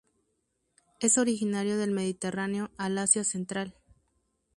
[0.99, 3.75] Es originario del Mediterráneo al Asia central.